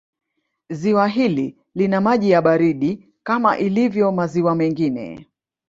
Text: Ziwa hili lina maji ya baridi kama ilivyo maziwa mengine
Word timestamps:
Ziwa 0.69 1.07
hili 1.07 1.57
lina 1.75 2.01
maji 2.01 2.31
ya 2.31 2.41
baridi 2.41 3.07
kama 3.23 3.57
ilivyo 3.57 4.11
maziwa 4.11 4.55
mengine 4.55 5.27